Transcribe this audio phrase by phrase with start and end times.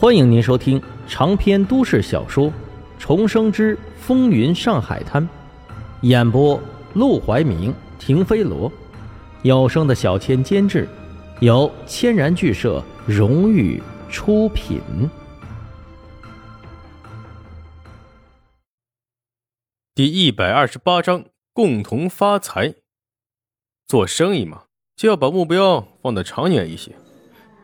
[0.00, 2.46] 欢迎您收听长篇都市小说
[2.98, 5.22] 《重生之风云上海滩》，
[6.00, 6.58] 演播：
[6.94, 8.72] 陆怀明、停飞罗，
[9.42, 10.88] 有声的小千监制，
[11.40, 14.80] 由千然剧社荣誉出品。
[19.94, 22.74] 第一百二十八章：共同发财。
[23.86, 24.62] 做生意嘛，
[24.96, 26.96] 就要把目标放得长远一些。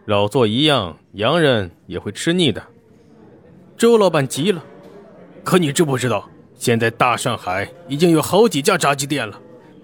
[0.07, 2.63] 老做一样，洋人也会吃腻的。
[3.77, 4.63] 周老板急了，
[5.43, 9.37] 可你知不知道，现在大上海已经有好几家炸鸡店了，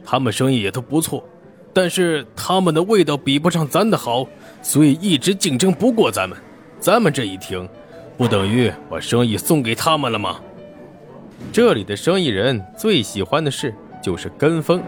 [0.04, 1.24] 他们生意也都不错，
[1.72, 4.24] 但是他们的味道比不上咱的好，
[4.62, 6.38] 所以一直竞争不过咱们。
[6.78, 7.68] 咱们这一停，
[8.16, 10.40] 不等于把生意送给他们了吗？
[11.52, 14.80] 这里的生意人最喜欢的事就是跟风，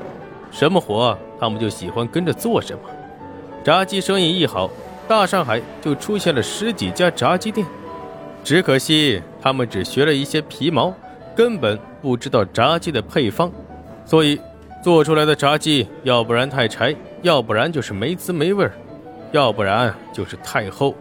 [0.52, 2.82] 什么火他们就喜欢跟着做什么。
[3.64, 4.70] 炸鸡生意一好。
[5.06, 7.66] 大上海就出现了十几家炸鸡店，
[8.42, 10.94] 只可惜他们只学了一些皮毛，
[11.36, 13.52] 根本不知道炸鸡的配方，
[14.06, 14.40] 所以
[14.82, 18.72] 做出来的炸鸡要不然太柴，要不然就是没滋没味儿，
[19.32, 20.94] 要不然就是太厚。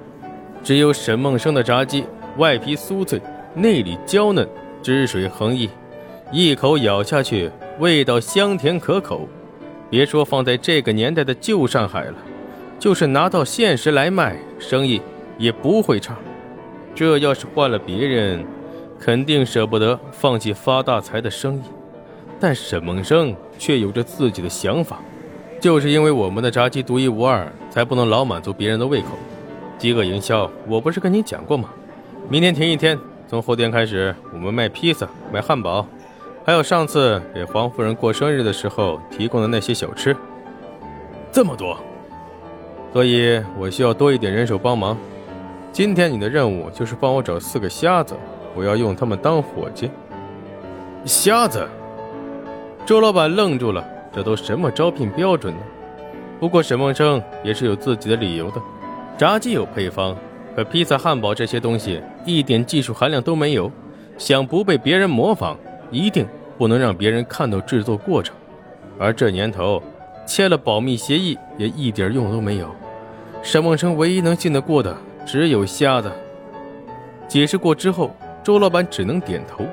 [0.63, 2.05] 只有沈梦生的炸鸡，
[2.37, 3.21] 外皮酥脆，
[3.53, 4.47] 内里娇嫩，
[4.81, 5.69] 汁水横溢，
[6.31, 7.49] 一口咬下去，
[7.79, 9.27] 味道香甜可口。
[9.89, 12.15] 别说放在这个年代的旧上海了。
[12.79, 15.01] 就是拿到现实来卖，生意
[15.37, 16.15] 也不会差。
[16.95, 18.45] 这要是换了别人，
[18.99, 21.61] 肯定舍不得放弃发大财的生意。
[22.39, 24.99] 但沈梦生却有着自己的想法，
[25.61, 29.07] 就是因为我们的炸鸡独一无二，才不能老满足别人的胃口。
[29.77, 31.69] 饥饿营销，我不是跟你讲过吗？
[32.29, 35.87] 明天停一天，从后天开始，我们卖披萨、卖汉堡，
[36.45, 40.15] 还有上次给黄夫人过生日的时候提供的那些小吃。
[41.31, 41.77] 这么多。
[42.93, 44.95] 所以我需要多一点人手帮忙。
[45.71, 48.15] 今天你的任务就是帮我找四个瞎子，
[48.53, 49.89] 我要用他们当伙计。
[51.03, 51.67] 瞎子？
[52.85, 53.83] 周老板愣住了，
[54.13, 55.59] 这都什么招聘标准呢？
[56.39, 58.61] 不过沈梦生也是有自己的理由的。
[59.17, 60.15] 炸鸡有配方，
[60.55, 63.71] 可披萨、汉堡这些东西一点技术含量都没有，
[64.19, 65.57] 想不被别人模仿，
[65.89, 66.27] 一定
[66.59, 68.35] 不能让别人看到制作过程。
[68.99, 69.81] 而这年头，
[70.27, 72.67] 签了保密协议也一点用都没有。
[73.43, 74.95] 沈梦生唯一能信得过的
[75.25, 76.09] 只有瞎子。
[77.27, 79.65] 解释过之后，周老板只能点头，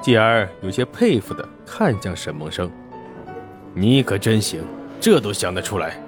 [0.00, 2.70] 继而有些佩服的看向沈梦生
[3.74, 4.62] ：“你可真行，
[5.00, 6.00] 这都想得出来。”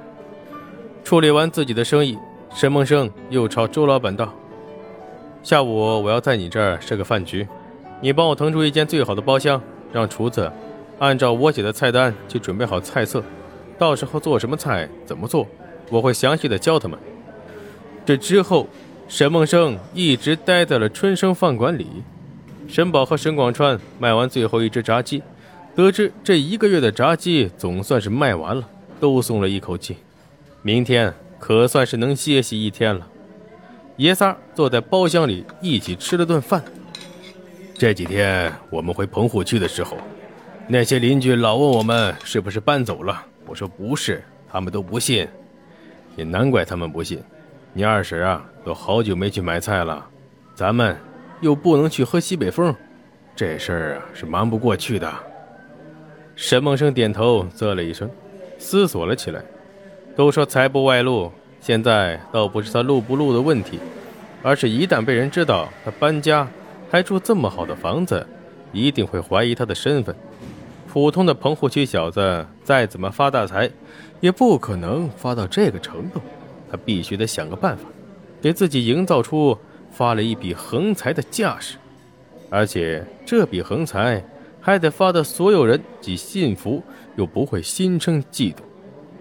[1.02, 2.16] 处理完自己的生意，
[2.54, 4.32] 沈梦生又朝周老板道
[5.42, 7.46] ：“下午我要在你这儿设个饭局，
[8.00, 9.60] 你帮我腾出一间最好的包厢，
[9.92, 10.50] 让厨子
[11.00, 13.24] 按照我写的菜单去准备好菜色，
[13.76, 15.44] 到时候做什么菜怎么做。”
[15.92, 16.98] 我会详细的教他们。
[18.06, 18.66] 这之后，
[19.06, 21.86] 沈梦生一直待在了春生饭馆里。
[22.66, 25.22] 沈宝和沈广川卖完最后一只炸鸡，
[25.76, 28.66] 得知这一个月的炸鸡总算是卖完了，
[28.98, 29.98] 都松了一口气。
[30.62, 33.06] 明天可算是能歇息一天了。
[33.98, 36.64] 爷仨坐在包厢里一起吃了顿饭。
[37.74, 39.98] 这几天我们回棚户区的时候，
[40.66, 45.28] 那些邻居老问我们是不是搬走了，我说不是，他们都不信。
[46.16, 47.22] 也难怪他们不信，
[47.72, 50.06] 你二婶啊，都好久没去买菜了，
[50.54, 50.96] 咱们
[51.40, 52.74] 又不能去喝西北风，
[53.34, 55.12] 这事儿啊是瞒不过去的。
[56.36, 58.10] 沈梦生点头，啧了一声，
[58.58, 59.42] 思索了起来。
[60.14, 63.78] 都说财不外露，现在倒不是他露不露的问题，
[64.42, 66.46] 而是一旦被人知道他搬家，
[66.90, 68.26] 还住这么好的房子，
[68.72, 70.14] 一定会怀疑他的身份。
[70.92, 73.70] 普通的棚户区小子，再怎么发大财。
[74.20, 76.20] 也不可能发到这个程度，
[76.70, 77.84] 他必须得想个办法，
[78.42, 79.56] 给自己营造出
[79.90, 81.78] 发了一笔横财的架势，
[82.50, 84.22] 而且这笔横财
[84.60, 86.82] 还得发的所有人既信服
[87.16, 88.58] 又不会心生嫉妒。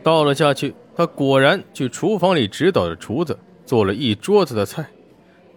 [0.03, 4.85] 到了下去，他果然去厨房里指导着厨子做了一桌子的菜。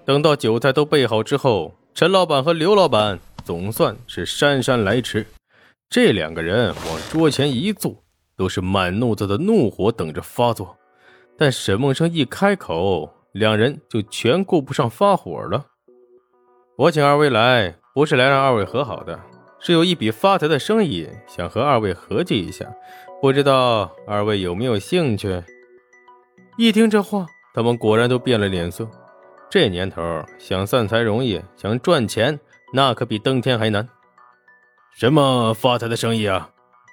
[0.05, 5.27] 等到酒菜都备好之后，陈老板和刘老板总算是姗姗来迟。
[5.95, 8.03] 这两个人往桌前一坐。
[8.37, 10.77] 都是满肚子的怒火等着发作，
[11.39, 15.67] 但沈梦生一开口，两人就全顾不上发火了。
[16.77, 19.21] 我请二位来，不是来让二位和好的，
[19.61, 22.67] 是有一笔发财的生意，想和二位合计一下，
[23.23, 25.41] 不知道二位有没有兴趣？
[26.59, 27.25] 一听这话，
[27.55, 28.91] 他们果然都变了脸色。
[29.49, 30.03] 这年头，
[30.41, 32.41] 想散财容易，想赚钱
[32.73, 33.89] 那可比登天还难。
[34.97, 36.49] 什么发财的生意啊？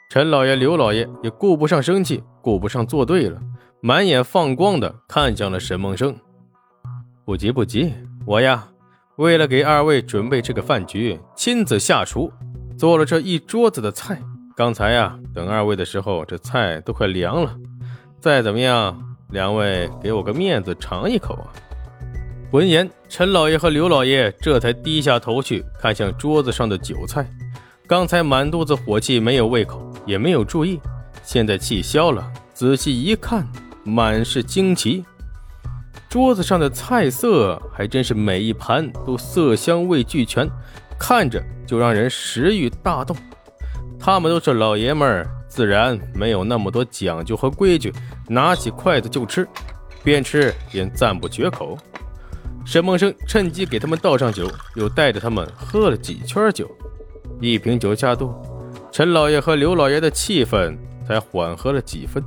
[0.09, 3.39] 陈老爷、刘老爷也顾不上生气，顾不上作对了，
[3.79, 6.15] 满眼放光的看向了沈梦生。
[7.23, 7.93] 不急不急，
[8.25, 8.67] 我呀，
[9.17, 12.33] 为了给二位准备这个饭局，亲自下厨，
[12.75, 14.19] 做了这一桌子的菜。
[14.55, 17.55] 刚才呀，等二位的时候，这菜都快凉了。
[18.19, 18.99] 再怎么样，
[19.29, 21.53] 两位给我个面子，尝一口啊！
[22.51, 27.29] 闻言，陈老爷和刘老爷这才低下头去，看向桌子上的酒菜。
[27.91, 30.79] 刚才满肚子火气，没有胃口，也没有注意，
[31.25, 33.45] 现在气消了，仔细一看，
[33.83, 35.03] 满是惊奇。
[36.07, 40.49] 桌子上的菜色还真是每一盘都色香味俱全，
[40.97, 43.13] 看着就让人食欲大动。
[43.99, 47.93] 他们都是老爷们儿，自然没有那么多讲究和规矩，
[48.29, 49.45] 拿起筷子就吃，
[50.01, 51.77] 边吃边赞不绝口。
[52.65, 56.73] 沈梦生趁机给他们倒上酒，又带着他们喝了几圈酒。
[57.41, 58.31] 一瓶酒下肚，
[58.91, 60.77] 陈老爷和刘老爷的气氛
[61.07, 62.23] 才缓和了几分，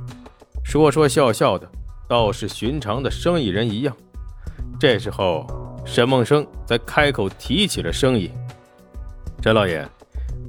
[0.61, 1.65] 说说笑笑的。
[2.07, 3.95] 倒是寻常的生意人一样。
[4.79, 5.47] 这时候，
[5.85, 8.29] 沈梦生才开口提起了生意
[9.41, 9.87] ：“陈老爷，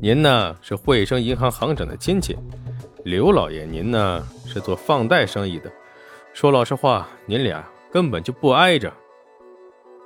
[0.03, 2.37] 您呢是汇生银行行长的亲戚，
[3.05, 5.71] 刘老爷您呢是做放贷生意的。
[6.35, 8.93] 说老实话，您俩根本就不挨着。”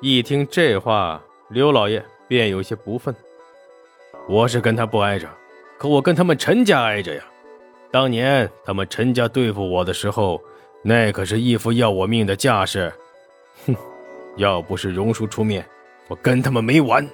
[0.03, 3.13] 一听这话，刘老爷便有些不忿
[4.31, 5.29] ：“我是跟他不挨着，
[5.77, 7.23] 可我跟他们陈家挨着呀。
[7.91, 10.41] 当年他们陈家对付我的时候。”
[10.83, 12.91] 那可是一副要我命的架势，
[13.67, 13.77] 哼！
[14.39, 15.63] 要不是荣叔出面，
[16.09, 17.07] 我跟他们没完。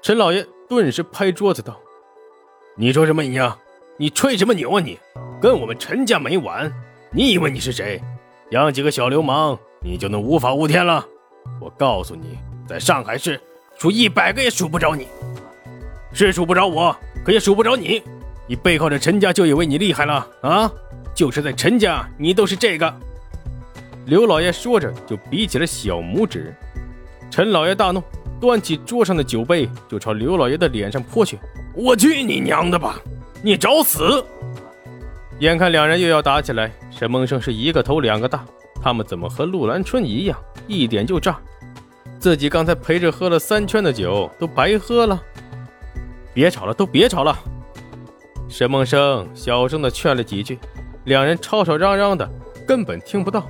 [0.00, 1.76] 陈老爷顿时拍桌子道
[2.78, 3.58] ：“你说什么你呀？
[3.96, 4.96] 你吹什么牛啊你？
[5.40, 6.72] 跟我们陈家没完？
[7.10, 8.00] 你以为你是谁？
[8.50, 11.04] 养几个小流氓，你就能无法无天了？
[11.60, 13.40] 我告诉你，在上海市，
[13.76, 15.08] 数一百个也数不着你。
[16.12, 18.02] 是数不着我，可也数不着你。
[18.46, 20.70] 你背靠着陈家，就以为你厉害了啊？”
[21.14, 22.94] 就是在陈家，你都是这个。
[24.06, 26.54] 刘老爷说着，就比起了小拇指。
[27.30, 28.02] 陈老爷大怒，
[28.40, 31.38] 端起桌上的酒杯就朝刘老爷的脸上泼去。
[31.74, 32.98] 我去你娘的吧！
[33.42, 34.24] 你找死！
[35.38, 38.44] 眼看两人又要打起来，沈梦生是一个头两个大，
[38.82, 41.38] 他们怎么和陆兰春一样，一点就炸？
[42.18, 45.22] 自己刚才陪着喝了三圈的酒，都白喝了。
[46.34, 47.38] 别吵了，都别吵了。
[48.48, 50.58] 沈梦生小声的劝了几句。
[51.04, 52.30] 两人吵吵嚷嚷的，
[52.66, 53.44] 根本听不到。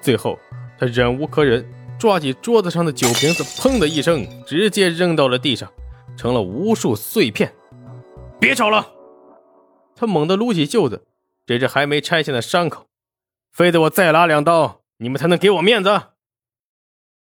[0.00, 0.38] 最后，
[0.78, 1.62] 他忍无可忍，
[1.98, 5.70] 抓起桌子上的酒瓶子，砰的一声，直接扔到了地上，
[6.16, 7.52] 成了无数碎片。
[8.40, 8.86] 别吵了！
[9.94, 11.04] 他猛地撸起袖子，
[11.44, 12.86] 指着还没拆下的伤口，
[13.52, 16.00] 非得我再拉两刀，你们才能给我面子。